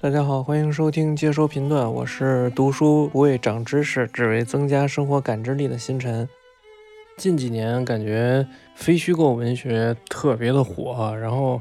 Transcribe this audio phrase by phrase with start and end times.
[0.00, 6.26] 大家好，欢迎收听接收频段，我是读书不为长知识，只为增加生活感知力的星辰。
[7.18, 11.60] 近几年感觉非虚构文学特别的火，然后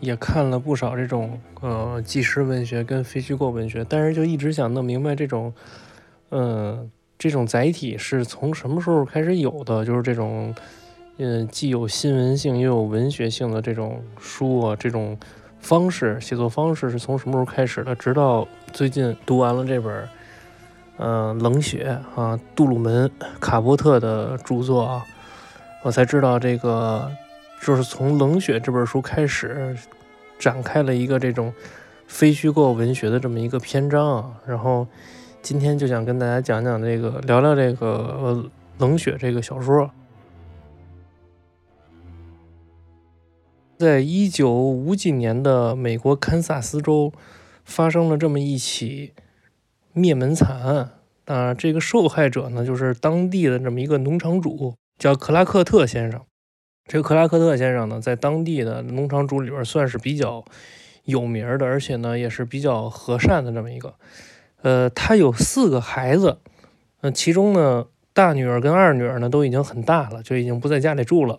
[0.00, 5.54] 也看了不少这种呃纪实文学跟非虚构文学，但是就一直想弄明白这种
[6.30, 10.54] 嗯这种载体是从什么时候开始有的，就是这种
[11.16, 15.16] 嗯既有新闻性又有文学性的这种书啊，这种。
[15.60, 17.92] 方式写作方式是从什么时候开始的？
[17.96, 20.08] 直到最近读完了这本，
[20.98, 25.04] 嗯，《冷血》啊，杜鲁门·卡波特的著作啊，
[25.84, 27.10] 我才知道这个
[27.62, 29.76] 就是从《冷血》这本书开始
[30.38, 31.52] 展开了一个这种
[32.08, 34.40] 非虚构文学的这么一个篇章啊。
[34.44, 34.88] 然后
[35.40, 38.18] 今天就想跟大家讲讲这个，聊聊这个
[38.78, 39.90] 《冷血》这个小说。
[43.78, 47.12] 在一九五几年的美国堪萨斯州，
[47.64, 49.12] 发生了这么一起
[49.98, 50.90] 灭门惨案
[51.26, 51.52] 啊！
[51.52, 56.20] 这个受害者呢，就是当地的这么一个农场主，叫克拉克特先生。
[56.86, 60.44] 这个克拉克特先生呢，在当地的农场主里边算是比较
[61.04, 63.94] 有名的，而且呢，也是比较和善的这么一个。
[64.62, 66.38] 呃，他有四个孩子，
[67.02, 71.38] 嗯，其中呢，大女儿跟二女儿呢都已经很大了，就已经不在家里住了。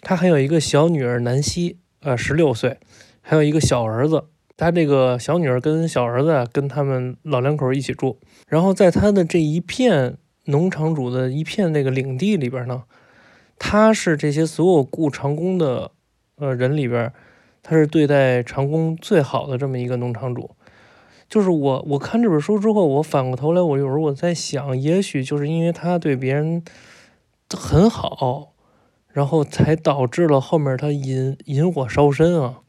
[0.00, 2.78] 他还有一个小女儿南希，呃，十六岁，
[3.20, 4.24] 还有一个小儿子。
[4.62, 8.20] 他这个小女儿跟小儿子跟他们老两口一起住。
[8.46, 12.84] 然后在他的这一片农场主的一片那个领地里边呢，
[13.58, 15.90] 他是这些所有雇长工的
[16.36, 17.12] 呃人里边，
[17.60, 20.52] 他是对待长工最好的这么一个农场主。
[21.28, 26.62] 就是我我看这本书之后，我反过头来，我有时候我在想，也许就是因为他对别人
[27.50, 28.50] 很好。
[29.14, 32.60] 然后才导致了后面他引引火烧身啊！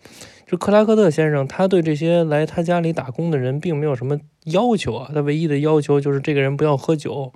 [0.46, 7.32] 这克拉克特先生，他对这些来他家里打工的人并没有什么要求啊，他唯一的要求就是这个人不要喝酒，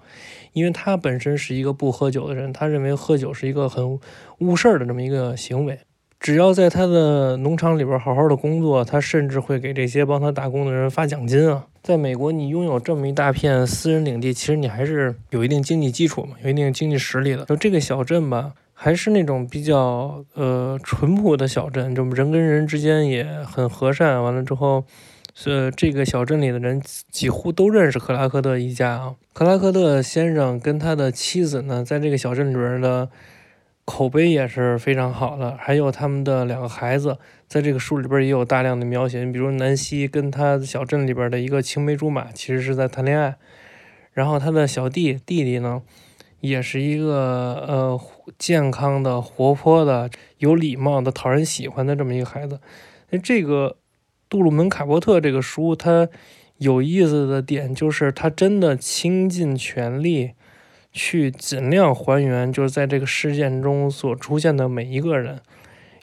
[0.53, 4.00] 因为他本身是一个不喝酒的人，他认为喝酒是一个很
[4.40, 5.79] 误事儿的这么一个行为。
[6.19, 11.68] 只要在他的农场里边好好的工作，他甚至会给这些帮他打工的人发奖金啊！
[11.84, 17.45] 在美国，你拥有这么一大片私人领地，其实你还是有一定经济基础嘛，有一定经济实力的。
[17.45, 18.53] 就这个小镇吧。
[18.79, 24.21] 还是那种比较呃淳朴的小镇，就人跟人之间也很和善。
[24.21, 24.85] 完了之后，
[25.45, 26.79] 呃，这个小镇里的人
[27.09, 29.15] 几乎都认识克拉克特一家啊。
[29.33, 33.09] 克拉克特先生跟他的妻子呢，在这个小镇里边的
[33.83, 35.57] 口碑也是非常好的。
[35.57, 37.17] 还有他们的两个孩子，
[37.47, 39.23] 在这个书里边也有大量的描写。
[39.23, 43.38] 你比如南希跟他小镇里边的一个青梅竹马，其实是在谈恋爱。
[44.13, 45.81] 然后他的小弟弟弟呢？
[46.39, 48.01] 也是一个呃
[48.37, 52.59] 健康的、活泼的、有礼貌的、讨人喜欢的这么一个孩子。
[53.09, 53.77] 那这个
[54.29, 56.07] 杜鲁门·卡波特这个书，它
[56.57, 60.31] 有意思的点就是他真的倾尽全力
[60.91, 65.41] 去尽量还原，就是在这个事件中所出现的每一个人，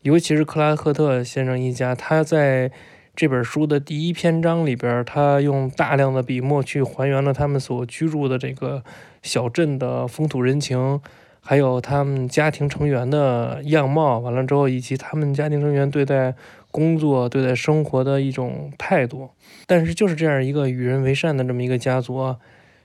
[0.03, 2.71] 尤其是克拉克特先生一家，他在。
[3.17, 8.83] 这本书的第一篇章里边，他用大量的笔墨去还原了他们所居住的这个
[9.25, 11.01] 小镇的风土人情，
[11.41, 14.19] 还有他们家庭成员的样貌。
[14.19, 16.35] 完了之后，以及他们家庭成员对待
[16.71, 19.31] 工作、对待生活的一种态度。
[19.67, 22.37] 但是，就是这样一个与人为善的这么一个家族，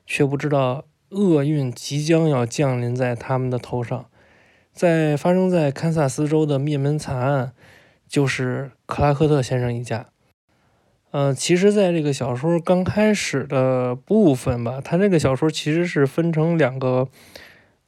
[0.06, 4.06] 却不知道厄运即将要降临在他们的头上。
[4.72, 7.52] 在发生在堪萨斯州的灭门惨案，
[8.08, 10.08] 就是克拉克特先生一家。
[11.12, 17.08] 呃，其实，在这个小说刚开始的部分吧，它这个小说其实是分成两个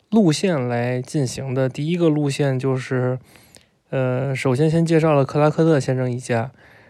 [0.09, 1.69] 路线来进行的。
[1.69, 3.19] 第一个路线就是，
[3.91, 6.50] 呃，首先先介绍了克拉克特先生一家；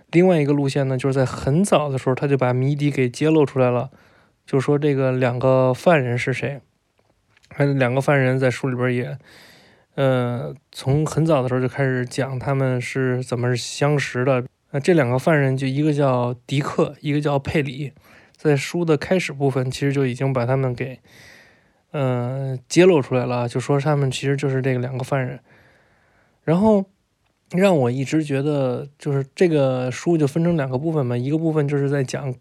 [0.09, 3.89] 另外一个路线呢，就是在很早的时候，他就把谜底给揭露出来了，
[4.45, 6.61] 就说这个两个犯人是谁。
[7.49, 9.17] 还有两个犯人在书里边也，
[9.95, 14.45] 呃，从很早的时候就开始讲他们是怎么相识的。
[14.71, 17.93] 那这两个犯人就一个叫迪克，一个叫佩里，
[18.35, 20.99] 在书的开始部分其实就已经把他们给，
[21.91, 25.39] 嗯，揭露出来了，就说他们其实就是这个两个犯人。
[26.43, 26.85] 然后
[27.51, 32.33] 让我一直觉得，就是这个书就分成两个部分嘛，一个部分就是在讲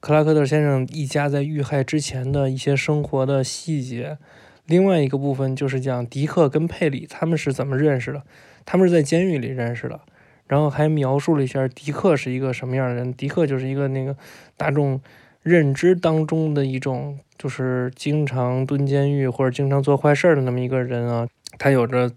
[0.00, 4.16] 克拉克特先生一家在遇害之前的一些生活的细节，
[4.64, 8.22] 另外一个部分就是讲迪克跟佩里他们是怎么认识的，
[8.64, 10.00] 他们是在监狱里认识的，
[10.48, 13.12] 然后还描述了一下迪克是一个什么样的人。
[13.14, 14.16] 迪克就是一个那个
[14.56, 15.00] 大众
[15.42, 21.28] 认知当中的一种，就是经常蹲监狱或者经常做坏事的那么一个人啊。
[21.58, 22.10] 他有着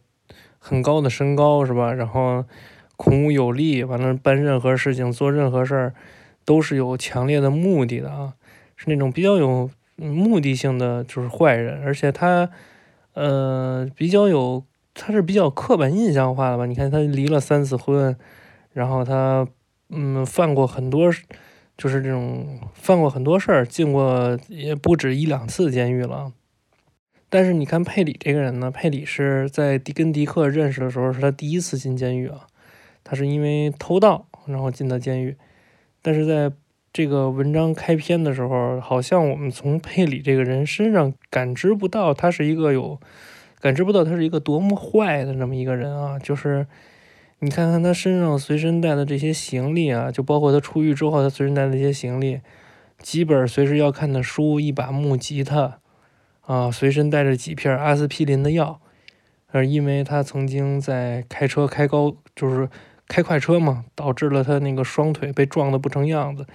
[0.59, 1.93] 很高的身高，是吧？
[1.93, 2.45] 然后
[2.95, 5.93] 孔武有力，完了办任何事情、做任何事儿
[6.45, 8.33] 都是有强烈的目的的啊，
[8.75, 11.83] 是那种比较有目的性的，就是坏人。
[11.83, 12.49] 而且他，
[13.13, 14.63] 呃，比较有，
[14.93, 16.65] 他是比较刻板印象化的吧？
[16.65, 18.15] 你看他离了三次婚，
[18.73, 19.47] 然后他，
[19.89, 21.11] 嗯，犯过很多，
[21.77, 26.33] 就是这种犯过很多事儿，进过也不止一两次监狱了。
[27.29, 32.45] 但是你看佩里这个人呢，佩里是在迪跟迪克认识的时候是他第一次进监狱啊，
[33.03, 35.37] 他是因为偷盗然后进的监狱。
[36.01, 36.51] 但是在
[36.91, 42.99] 这个文章开篇的时候，好像我们从佩里这个人身上感知不到他是一个有
[43.61, 46.19] 感知不到他是一个多么坏的这么一个人啊。
[46.19, 46.67] 就是
[47.39, 52.41] 你看看他身上随身带的这些行李啊，就包括他出狱之后他随身带的一些行李，
[52.99, 55.77] 几本随时要看的书，一把木吉他。
[56.41, 58.81] 啊，随身带着几片阿司匹林的药，
[59.51, 62.67] 呃，因为他曾经在开车开高，就是
[63.07, 66.45] 开快车嘛，导致了他那个双腿被撞得不成样子，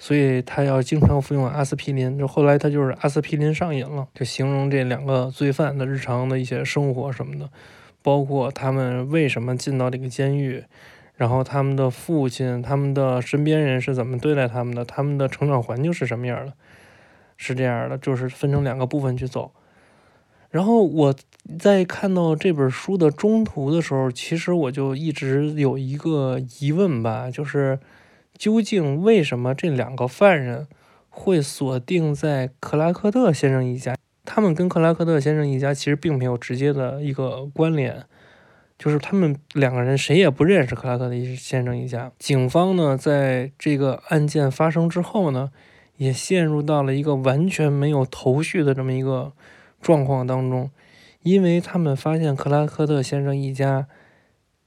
[0.00, 2.18] 所以他要经常服用阿司匹林。
[2.18, 7.50] 就后来他就是阿司匹林上瘾了，就形容这两个罪犯的日常的一些生活什么的，
[8.02, 10.64] 包括他们为什么进到这个监狱，
[11.14, 16.54] 然后他们的父亲、他们的身边人是怎么对待他们的，他们的成长环境是什么样的。
[17.42, 19.52] 是这样的，就是分成两个部分去走。
[20.50, 21.14] 然后我
[21.58, 27.78] 在看到这本书的中途的时候，其实我就一直有一个疑问吧，就是
[28.40, 30.66] 究竟为什么这两个犯人
[31.10, 33.94] 会锁定在克拉克特先生一家？
[34.24, 38.02] 他们跟克拉克特先生一家其实并没有直接的一个关联，
[38.78, 42.10] 就是他们两个人谁也不认识克拉克特先生一家。
[42.18, 45.50] 警方呢，在这个案件发生之后呢？
[45.98, 49.34] 也陷入到了一个完全没有头绪的这么一个
[49.82, 50.70] 状况当中，
[51.22, 53.86] 因为他们发现克拉克特先生一家，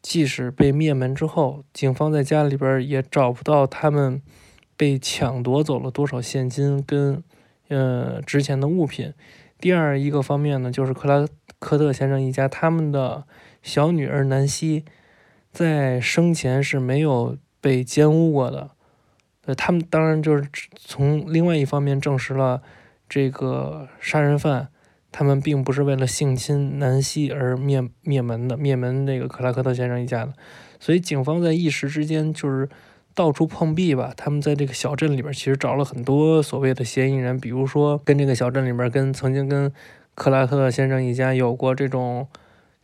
[0.03, 4.21] 即使被灭门之后，警方在家里边也找不到他们
[4.77, 7.23] 被抢夺走了多少现金跟
[7.69, 9.13] 呃值钱的物品。
[9.57, 11.25] 第二一个方面呢，就是克拉
[11.57, 13.23] 克特先生一家他们的
[13.61, 14.83] 小女儿南希，
[15.53, 18.71] 在生前是没有被奸污过的。
[19.45, 22.61] 呃，他们当然就是从另外一方面证实了，
[23.07, 24.67] 这个杀人犯
[25.13, 30.33] 他们并不是为了性侵南希而灭灭门的，灭门那个克拉克特先生一家的。
[30.81, 32.67] 所以警方在一时之间就是
[33.15, 34.11] 到处碰壁吧。
[34.17, 39.71] 他们在这个小镇里边其实找了很多所谓的嫌疑人，比如说跟这个小镇里边跟曾经跟
[40.15, 42.27] 克拉克先生一家有过这种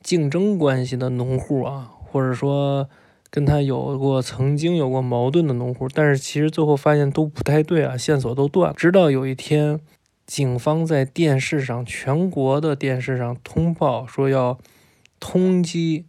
[0.01, 2.87] 竞争关系的农户啊，或者说。
[3.31, 8.73] 跟他有过曾经有过矛盾的农户，但是其实最后发现都不太对啊，线索都断。
[8.75, 9.79] 直到有一天，
[10.29, 14.59] 警方在电视上，全国的电视上通报说要
[15.19, 16.03] 通缉、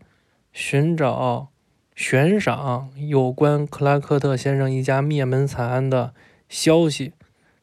[0.53, 1.49] 寻找、
[1.97, 6.13] 悬赏有关克拉克特先生一家灭门惨案的
[6.51, 7.15] 消息。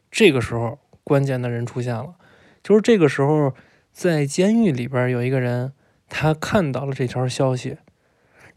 [0.09, 2.15] 这个时候，关键的人出现了，
[2.63, 3.53] 就是这个时候，
[3.91, 5.73] 在监狱里边有一个人，
[6.09, 7.77] 他看到了这条消息。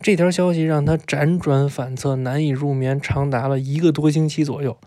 [0.00, 4.78] 这条消息让他辗转反侧，难以入眠，长达了一个多星期左右。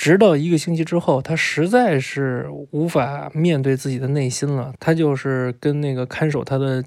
[0.00, 4.72] 直到一个星期之后，他实在是无法面对自己的内心了。
[4.80, 6.82] 他就是跟那个看守他的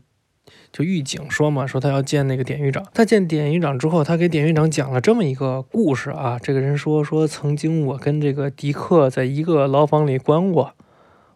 [0.72, 2.84] 就狱警说嘛，说他要见那个典狱长。
[2.92, 6.40] 他见典狱长之后，他给典狱长讲了这么一个故事啊。
[6.42, 10.74] 这个人说说曾经我跟这个迪克在一个牢房里关过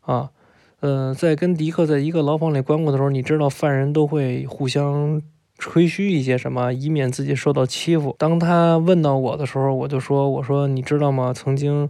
[0.01, 0.31] 啊，
[0.79, 5.22] 呃，在跟迪克在一个牢房里关过的时候，你知道犯人都会互相。
[5.58, 8.16] 吹嘘一些什么，以免自己受到欺负。
[8.20, 11.34] 当他问到我的时候，我就说：“我说你知道吗？
[11.34, 11.90] 曾经，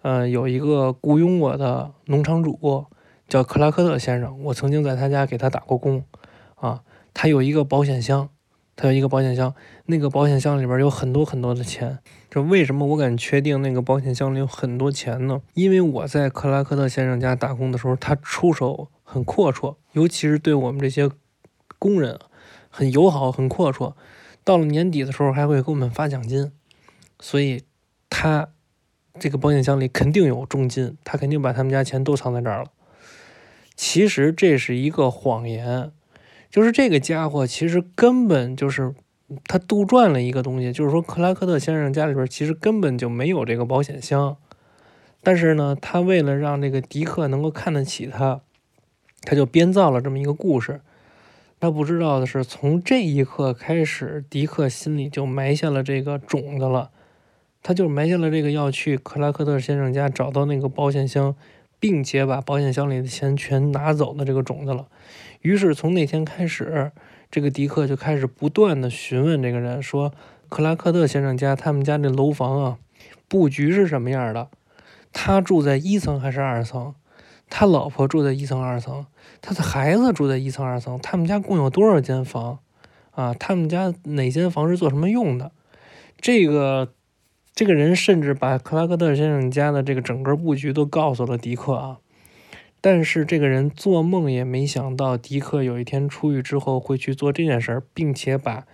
[0.00, 2.86] 呃，有一个雇佣我的农场主
[3.28, 6.04] 叫克拉克特先生，我曾经在他家给他打过工。
[6.54, 6.80] 啊，
[7.12, 8.30] 他有一个保险箱，
[8.76, 9.54] 他有一个保险箱，
[9.86, 11.98] 那个保险箱里边有很多很多的钱。
[12.30, 15.42] 这为什么我敢确定那个保险箱里有很多钱呢？
[15.52, 21.10] 因为我在克拉克特先生家打工的时候，他出手很阔绰，尤其是对我们这些
[21.78, 22.18] 工人。”
[22.74, 23.92] 很友好，很阔绰。
[24.42, 26.50] 到了年底的时候，还会给我们发奖金。
[27.20, 27.62] 所以，
[28.08, 28.48] 他
[29.20, 32.70] 这个保险箱里肯定有重金，他肯定把他们家钱都藏在这儿了。
[33.76, 35.92] 其实这是一个谎言，
[36.50, 38.94] 就是这个家伙其实根本就是
[39.44, 44.36] 他杜撰了一个东西，就是说克拉克特先生家里边其实根本就没有这个保险箱。
[45.22, 48.40] 但是呢，他为了让这个迪克能够看得起他，
[49.20, 50.80] 他就编造了这么一个故事。
[51.62, 56.90] 他不知道的是，从这一刻开始，迪克心里就埋下了这个种子了。
[57.62, 61.36] 他就埋下了这个要去克拉克特先生家找到那个保险箱，
[61.78, 64.88] 并且把保险箱里的钱全拿走的这个种子了。
[65.42, 66.90] 于是从那天开始，
[67.30, 70.12] 这个迪克就开始不断的询问这个人说
[70.50, 72.78] ：“克拉克特先生家他们家这楼房啊，
[73.28, 74.48] 布局是什么样的？
[75.12, 76.96] 他住在一层还是二层？
[77.54, 79.04] 他老婆住在一层二层？
[79.42, 80.98] 他的孩子住在一层二层？
[81.02, 82.60] 他们家共有多少间房？
[83.10, 85.52] 啊，他们家哪间房是做什么用的？
[86.18, 86.92] 这个。”
[87.54, 91.98] 这个人甚至把克拉克特先生家的这个整个布局都告诉了迪克啊，
[92.80, 98.64] 但是这个人做梦也没想到，迪克有一天出狱之后会去做这件事儿，并且把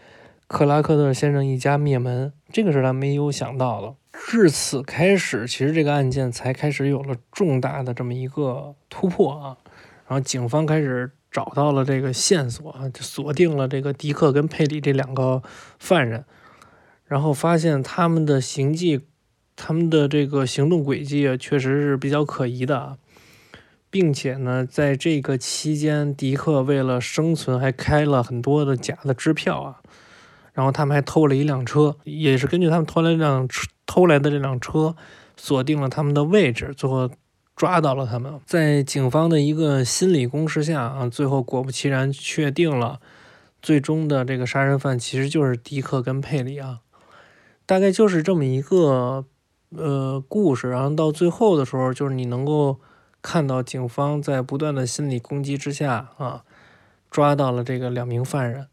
[0.48, 3.94] 克拉克特先生一家灭门，这个是他没有想到的。
[4.12, 9.58] 至此开始，其实这个案件才开始有了重大的这么一个突破啊，
[10.06, 15.42] 然后警方开始找到了这个线索啊，就锁定了这个迪克跟佩里这两个
[15.78, 16.24] 犯人。
[17.04, 19.02] 然后发现他们的行迹，
[19.54, 22.96] 他们的这个行动轨迹啊，确实是比较可疑的啊，
[23.90, 29.82] 并且呢，在这个期间，迪克为了生存，还开了很多的假的支票啊。
[30.58, 33.48] 然后他们还偷了一辆车，也是根据他们偷来这辆
[33.86, 34.96] 偷来的这辆车，
[35.36, 37.08] 锁定了他们的位置，最后
[37.54, 38.40] 抓到了他们。
[38.44, 42.98] 在警方的一个心理攻势下啊，最后果不其然确定了，
[43.62, 46.80] 最终的这个杀人犯其实就是迪克跟佩里啊。
[47.64, 49.26] 大概就是这么一个
[49.76, 52.80] 呃故事，然后到最后的时候，就是你能够
[53.22, 56.42] 看到警方在不断的心理攻击之下啊，
[57.08, 58.66] 抓到了这个两名犯人。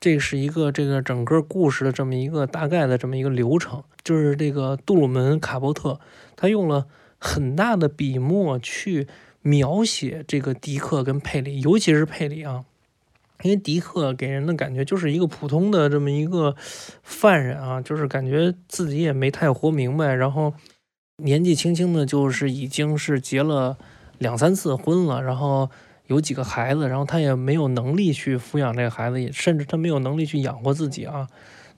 [0.00, 6.00] 这是一个这个整个故事的这么一个大概的这么一个流程，就是这个杜鲁门卡波特
[6.34, 6.86] 他用了
[7.18, 9.06] 很大的笔墨去
[9.42, 12.64] 描写这个迪克跟佩里，尤其是佩里啊。
[13.42, 16.54] 因为迪克给人的感觉就是一个普通的这么一个
[17.02, 20.52] 犯人啊，就是感觉自己也没太活明白，然后
[21.16, 23.78] 年纪轻轻的，就是已经是结了
[24.18, 25.70] 两三次婚了，然后
[26.10, 31.28] 有几个孩子，然后他也没有能力去抚养这个孩子，也甚至他没有能力去养活自己啊。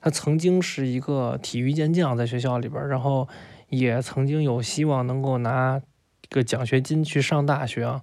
[0.01, 3.29] 他曾经是一个体育健将，在学校里边，然后
[3.69, 5.79] 也曾经有希望能够拿
[6.29, 8.01] 个奖学金去上大学啊，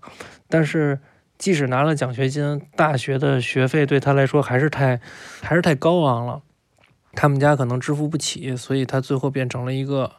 [0.49, 1.01] 但是。
[1.41, 5.01] 即使拿了奖学金，大学的学费对他来说还是太，
[5.41, 6.43] 还是太高昂了，
[7.15, 10.13] 他们家可能支付不起，所以他最后变成了一个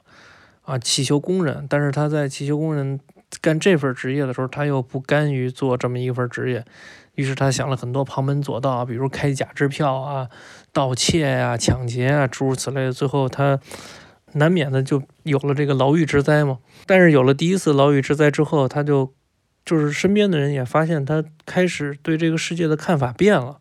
[0.64, 1.68] 啊汽修工人。
[1.70, 3.00] 但是他在汽修工人
[3.40, 6.66] 干这份职业的时候，他又不甘于做这么一份职业，
[7.16, 10.28] 于是他想了很多旁门左道，比如开假支票啊、
[10.74, 12.92] 盗窃呀、抢劫啊，诸如此类。
[12.92, 13.60] 最后他
[14.34, 16.58] 难免的就有了这个牢狱之灾嘛。
[16.86, 19.14] 但是有了第一次牢狱之灾之后，他就。
[19.64, 23.60] 就是身边的人也发现他开始对这个世界的看法变了，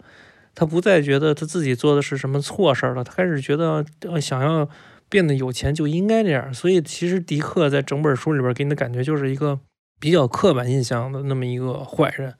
[0.54, 3.84] 他不再觉得他自己做的是什么错事了，他开始觉得
[4.18, 4.66] 想要
[5.11, 6.55] 变得有钱就应该这样。
[6.55, 9.61] 所以其实迪克在整本书里边给你的感觉就是一个
[9.99, 12.35] 比较刻板印象的那么一个坏人，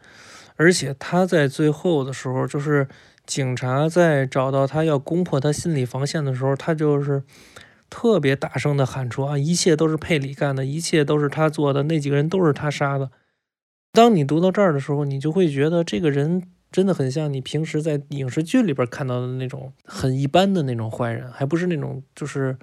[0.57, 2.89] 而且他在最后的时候，就是
[3.27, 7.23] 警察在找到他要攻破他心理防线的时候，他就是
[7.91, 13.11] 特别大声的喊出啊，一切都是佩里干的，一切都是他做的，那几个人都是他杀的。
[13.93, 22.57] 当你读到这儿的时候，你就会觉得这个人真的很像你平时在影视剧里边看到的那种很一般的那种坏人，还不是那种就是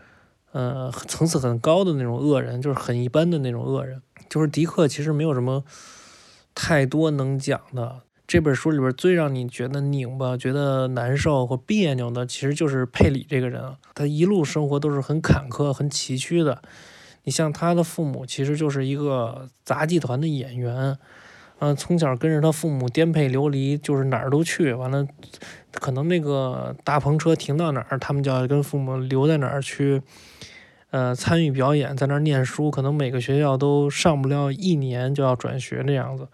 [0.52, 4.02] 呃层次很高的那种恶人，就是很一般的那种恶人。
[4.30, 5.64] 就是迪克其实没有什么
[6.56, 8.02] 太多能讲的。
[8.28, 13.78] 这本书里边最让你觉得拧巴、觉得难受或别扭的，其实就是佩里这个人啊。
[13.96, 16.62] 他一路生活都是很坎坷、很崎岖的。
[17.24, 20.98] 你像他的父母，其实就是一个杂技团的演员，
[21.60, 24.74] 嗯，从小跟着他父母颠沛流离，就是哪儿都去。
[24.74, 25.08] 完了，
[25.72, 30.02] 可能那个大篷车停到哪儿，他们就要跟父母留在哪儿去，
[30.92, 32.70] 呃，参与表演，在那儿念书。
[32.70, 36.28] 可能每个学校都上不了一年就要转学这样子。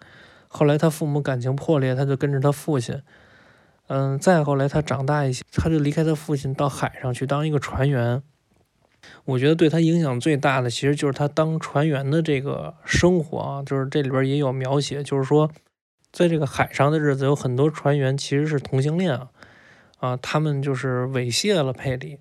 [0.46, 3.00] 后来他父母感情破裂，他就跟着他父亲，
[3.86, 8.22] 嗯，再后来他长大一些，他就离开他父亲到海上去当一个船员。
[9.26, 15.50] 我觉得对他影响最大的，其实就是他当船员的这个生活啊，就是这里边也有描写，就是说，
[16.12, 19.30] 在这个海上的日子，有很多船员其实是同性恋啊，
[19.98, 22.18] 啊，他们就是猥亵了佩里。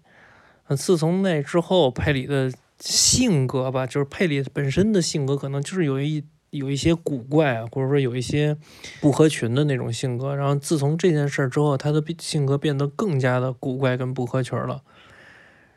[0.77, 8.55] 自从那之后，佩里的性格吧，就是佩里本身的性格，可能就是有一有一些古怪啊，或者说有一些
[9.01, 10.33] 不合群的那种性格。
[10.33, 14.83] 然后自从这件事之后，他的性格变得更加的古怪跟不合群了。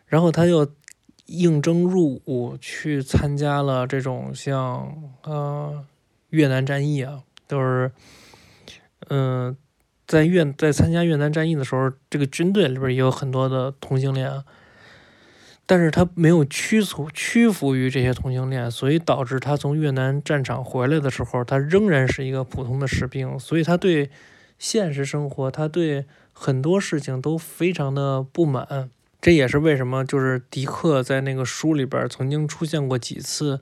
[0.06, 0.68] 然后他又。
[1.26, 5.84] 应征入伍去参加了这种像呃
[6.30, 7.90] 越南战役啊，都是，
[9.08, 9.56] 嗯，
[10.06, 14.44] 在越在参加越南战役的时候，这个军队里边也有很多的同性恋啊，
[15.66, 24.10] 但是他没有屈服屈服于这些同性恋，所以导致他从越南战场回来的时候，他仍然是一个普通的士兵，所以他对
[24.58, 28.90] 现实生活，他对很多事情都非常的不满。
[29.26, 33.60] 这也是为什么，就是迪克在那个书里边曾经出现过几次，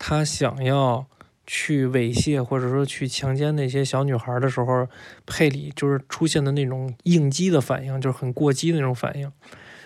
[0.00, 1.06] 他想要
[1.46, 4.88] 去猥亵或者说去强奸那些小女孩的时候，
[5.24, 9.30] 佩里就是出现的那种应激的反应，就是很过激的那种反应。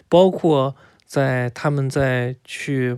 [0.09, 0.75] 包括
[1.05, 2.97] 在他们在去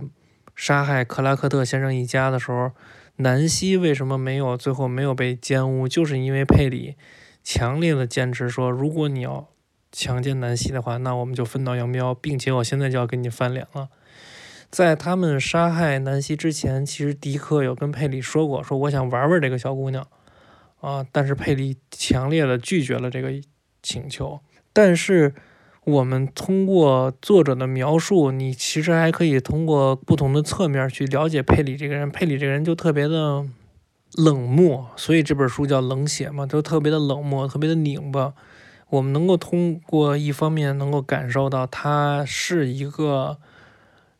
[0.55, 2.71] 杀害克拉克特先生一家的时候，
[3.17, 6.95] 南希为什么没有最后没有被奸污，就是因为佩里
[7.43, 9.49] 强烈的坚持说，如果你要。
[9.93, 13.87] 强奸南希的话，那我们就分道扬镳，并且我现在就要跟你翻脸了。
[14.71, 20.07] 在他们杀害南希之前，其实迪克有跟佩里说过，说我想玩玩这个小姑娘
[20.81, 23.31] 啊，但是佩里强烈的拒绝了这个
[23.83, 24.39] 请求。
[24.73, 25.35] 但是
[25.83, 32.09] 我们通过作者的描述，你其实还可以通过不同的侧面去了解佩里这个人。
[32.09, 33.45] 佩里这个人就特别的
[34.15, 38.33] 冷漠，所以这本书叫冷血嘛，就特别的冷漠，特别的拧巴。
[38.93, 43.39] 我们能够通过一方面能够感受到他是一个，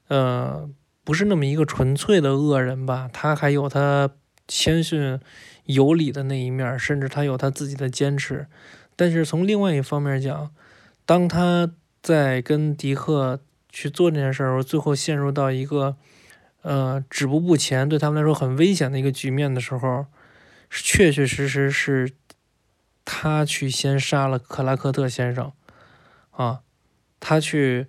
[0.08, 0.68] 呃，
[1.04, 3.08] 不是那么一个纯粹的恶人吧？
[3.14, 4.10] 他还有他
[4.48, 5.20] 谦逊
[5.66, 8.48] 有礼的那一面，甚至他有他自己的坚持。
[8.96, 10.50] 但是从另外一方面讲，
[11.06, 15.98] 当他在跟迪克去做这件事儿，最后陷入到一个
[16.64, 20.08] 呃止步不前，对他们来说很危险的一个局面的时候，
[20.72, 22.14] 确确实实是。
[23.24, 25.54] 他去先杀了克拉克特先生，
[26.32, 26.60] 啊，
[27.22, 27.88] 他去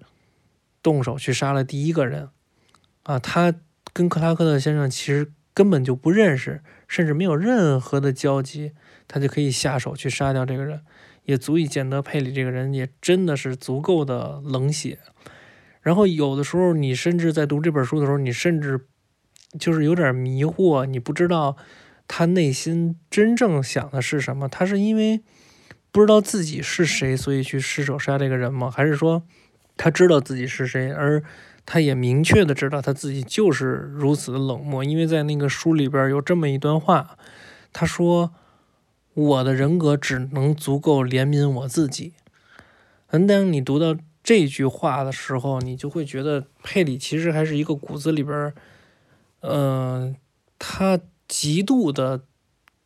[0.81, 2.29] 动手去杀了第一个人，
[3.03, 3.53] 啊，他
[3.93, 8.75] 跟克拉克特先生其实根本就不认识，甚至没有任何的交集，
[9.09, 10.83] 他就可以下手去杀掉这个人，
[11.25, 15.01] 也足以见得佩里这个人也真的是足够的冷血。
[15.81, 18.87] 然后有的时候你甚至在读这本书的时候，你甚至
[19.59, 21.57] 就是有点迷惑，你不知道。
[22.07, 24.49] 他内心真正想的是什么？
[24.49, 25.23] 他是因为
[25.91, 28.71] 不知道自己是谁，所以去失手杀这个人吗？
[28.71, 29.23] 还是说
[29.77, 31.23] 他知道自己是谁，而
[31.65, 34.85] 他也明确的知道他自己就是如此的冷漠？
[34.85, 37.17] 因为在那个书里边有这么一段话，
[37.73, 38.35] 他说
[39.15, 42.13] ：“我的人格只能足够怜悯我自己。”
[43.09, 48.53] 嗯，当你读到这句话的时候，你就会觉得佩里其实还是一个骨子里边，
[49.41, 50.15] 嗯，
[50.59, 51.01] 他。
[51.37, 52.27] 极度的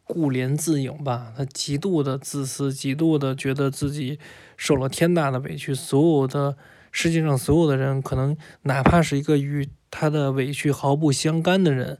[0.04, 4.18] 顾怜自影吧，他极度的自私，极度的觉得自己
[4.56, 5.74] 受了天大的委屈。
[5.74, 6.56] 所有的
[6.90, 11.98] 世界上所有的人，可能哪怕是一个与他的委屈毫不相干的人，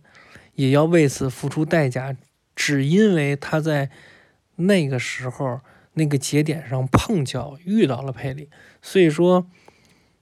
[0.54, 2.16] 也要为此付出代价，
[2.56, 3.90] 只因为他在
[4.56, 5.60] 那个时候
[5.92, 8.48] 那个节点上碰巧遇到了佩里。
[8.80, 9.50] 所以说，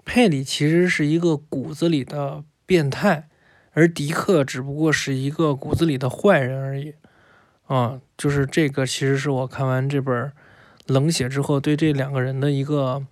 [0.05, 3.29] 佩里其实是一个骨子里的变态。
[3.77, 6.95] 而迪克只不过是一个骨子里的坏人而已，
[7.67, 10.15] 啊，就是这个，其实是我看完这本
[10.87, 13.05] 《冷血》之后对这两个人的一个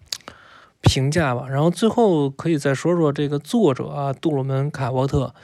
[0.81, 1.46] 评价吧。
[1.50, 5.35] 然后最后可以再说说这个作者啊，杜鲁门·卡波特，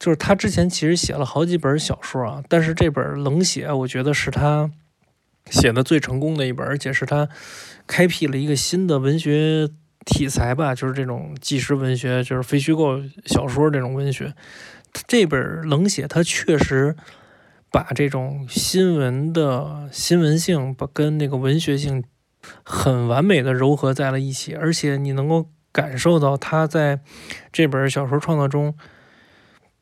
[0.00, 4.68] 就是他之前其实写了好几本小说啊，但是这本《冷血》我觉得是他
[5.48, 7.28] 写的最成功的一本，而且是他
[7.86, 9.70] 开辟了一个新的文学。
[10.06, 14.32] 题材吧，就是这种纪实文学，就是非虚构小说这种文学。
[15.06, 15.38] 这本
[15.68, 16.96] 《冷血》它确实
[17.70, 22.02] 把这种新闻的新闻性，把跟那个文学性
[22.64, 27.00] 很完美的糅合在了一起，而且你能够感受到他在
[27.52, 28.74] 这本小说创作中。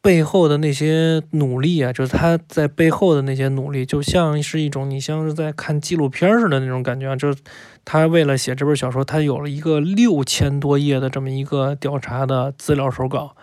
[0.04, 7.16] 背后的那些努力啊，就是他在背后的那些努力，就像是一种你像是在看纪录片似的那种感觉啊。
[7.16, 7.38] 就是
[7.86, 13.34] 他为了写这本小说，他有了一个六千多页的这么一个调查的资料手稿。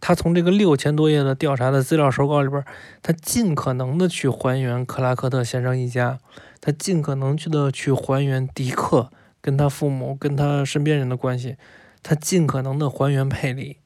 [0.00, 2.62] 他从这个六千多页的调查的资料手稿里边，
[3.02, 6.20] 他尽可能的去还原克拉克特先生一家，
[6.60, 11.56] 他尽可能去的去还原迪克跟他父母跟他身边人的关系，
[12.04, 13.78] 他尽可能的还原佩里。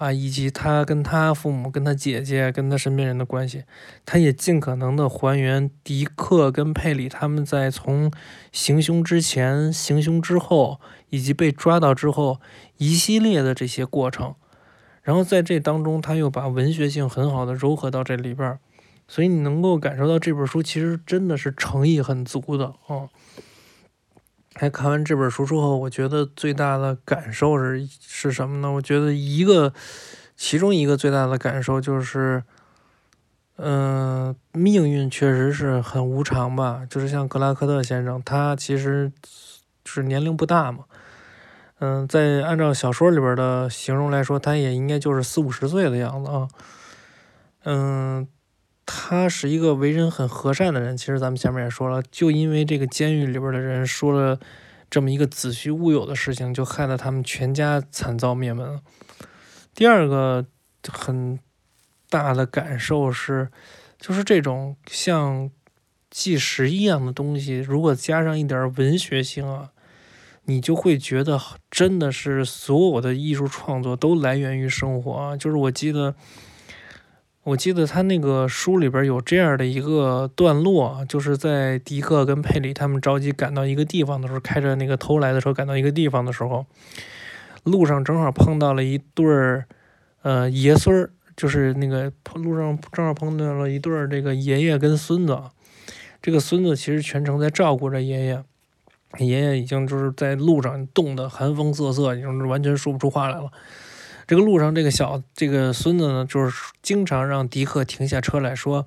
[0.00, 3.64] 啊，以及他跟他父母、跟他姐姐、跟他身边人的关系，
[4.06, 8.10] 他也尽可能的还原迪克跟佩里他们在从
[8.50, 12.40] 行凶之前、行凶之后，以及被抓到之后
[12.78, 14.34] 一系列的这些过程。
[15.02, 18.58] 然后在这当中，他又把文学性很好的糅合到这里边儿，
[19.06, 23.10] 所以你能够感受到这本书其实真的是诚意很足的啊。
[24.60, 28.70] 还看完这本书之后，我觉得最大的感受是是什么呢？
[28.70, 29.72] 我觉得一个，
[30.36, 32.42] 其中一个最大的感受就是，
[33.56, 36.82] 嗯，命运确实是很无常吧。
[36.90, 39.10] 就是像格拉克特先生，他其实
[39.86, 40.84] 是年龄不大嘛。
[41.78, 46.48] 嗯，在按照小说里边的形容来说，他也应该就是四五十岁的样子啊。
[47.64, 48.28] 嗯，
[48.86, 50.96] 他是一个为人很和善的人。
[50.96, 54.38] 其实咱们前面也说了，就因为这个监狱里边的人说了
[54.88, 58.80] 这么一个子虚乌有的事情，就害得他们全家惨遭灭门。
[59.74, 60.46] 第二个
[60.88, 61.38] 很。
[62.12, 63.52] 大的感受是，
[63.96, 65.48] 就是这种像
[66.10, 69.70] 纪实一样的东西，如果加上一点文学性啊，
[70.46, 71.40] 你就会觉得
[71.70, 75.36] 真的是所有的艺术创作都来源于生活啊。
[75.36, 76.16] 就是我记得，
[77.50, 86.66] 我记得他那个书里边有这样的一个段落，就是在迪克跟佩里他们着急赶到一个地方的时候，开着那个偷来的车赶到一个地方的时候，
[87.64, 89.66] 路上正好碰到了一对儿
[90.22, 91.10] 呃爷孙儿。
[91.36, 95.40] 就是那个路上正好碰到了一对儿这个爷爷跟孙子，
[96.20, 98.44] 这个孙子其实全程在照顾着爷爷，
[99.20, 103.50] 爷爷已经就是在路上冻得寒风瑟瑟，已经完全说不出话来了。
[104.30, 108.86] 这个路上这个小这个孙子呢，就是经常让迪克停下车来说，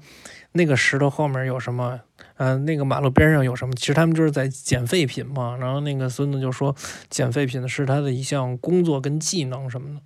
[0.53, 1.99] 那个石头后面有什么？
[2.37, 3.73] 呃，那个马路边上有什么？
[3.75, 5.57] 其实他们就是在捡废品嘛。
[5.59, 6.73] 然后那个孙子就说，
[7.09, 10.01] 捡废品是他的一项工作跟技能什么的。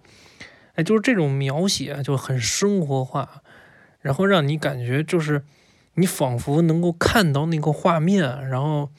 [0.74, 3.44] 哎，就是这种描写就很生活化，
[4.00, 5.44] 然后让你感觉就是
[5.94, 8.90] 你仿佛能够看到那个画面，然后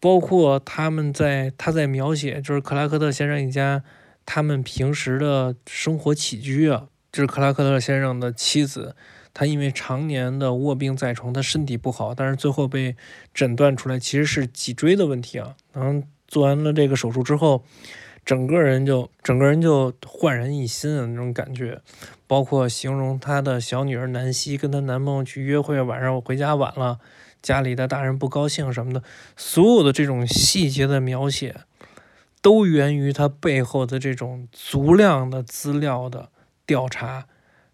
[0.00, 3.82] 包括他们在他在描写就是克拉克特先生一家
[4.26, 8.94] 他们平时的生活起居啊，就是克拉克特先生的妻子，
[9.32, 12.96] 他因为常年的卧病在床，他身体不好，但是最后被
[13.32, 17.64] 诊断出来其实是脊椎的问题啊，然后做完了这个手术之后。
[18.24, 21.80] 整个人就整个人就焕然一新的那种感觉，
[22.26, 26.98] 包括形容他的小女儿南希跟她男朋友去约会，晚上我回家晚了，
[27.40, 29.04] 家里的大人不高兴什么的，
[29.36, 31.54] 所有的这种细节的描写，
[32.46, 36.28] 都源于他背后的这种足量的资料的
[36.64, 37.26] 调查，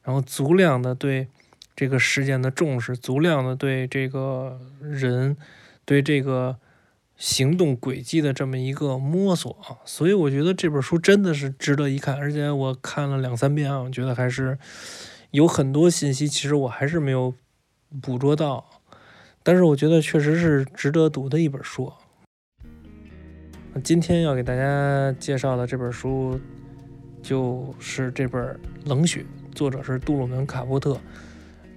[0.03, 1.29] 然后足量的对
[1.77, 5.37] 这个事件的重视，足量的对这个人，
[5.85, 6.57] 对这个。
[7.19, 14.59] 行动轨迹的这么一个摸索，所以我觉得这本书真的是值得一看，而且我看了两三遍啊，我觉得还是
[15.31, 17.33] 有很多信息，其实我还是没有
[18.01, 18.81] 捕捉到，
[19.45, 21.93] 但是我觉得确实是值得读的一本书。
[23.81, 26.39] 今天要给大家介绍的这本书
[27.23, 28.43] 就是这本
[28.85, 29.21] 《冷血》，
[29.55, 30.99] 作者是杜鲁门·卡波特。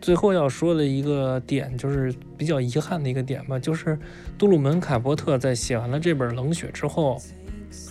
[0.02, 3.98] 最后要说的一个点，就是比较遗憾的一个点吧，就是
[4.38, 7.18] 杜鲁门·卡波特在写完了这本《冷血》之后，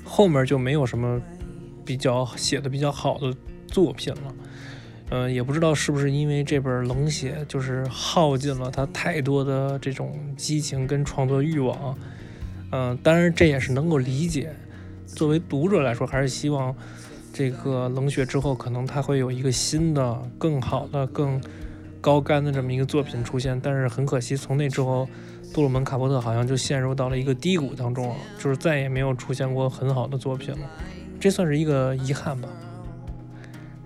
[0.05, 1.19] 后面就没有什么
[1.83, 3.35] 比较写的比较好的
[3.67, 4.35] 作品了。
[5.11, 11.99] 嗯，也不知道是不是因为这本《冷血》就是耗尽了他太多的这种激情跟创作欲望。
[12.75, 14.53] 嗯，当然这也是能够理解。
[15.07, 16.75] 作为读者来说，还是希望
[17.33, 21.41] 这个《冷血》之后，可能他会有一个新的、更好的、更。
[22.01, 25.09] 高干的这么一个作品出现，但是很可惜，从那之后，
[25.55, 30.71] 杜鲁门·卡波特好像就陷入到了一个低谷当中了，就是再也没有出现过很好的作品了，
[31.19, 32.51] 这算是一个遗憾吧。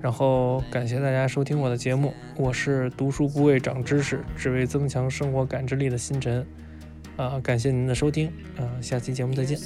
[0.00, 6.44] 然后感谢大家收听我的节目，我是读书不为长知识，只为增强生活感知力的星辰，
[7.18, 9.58] 啊感谢您的收听啊下期节目再见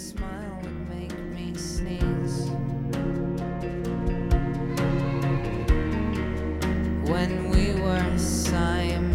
[7.05, 9.12] When we were siren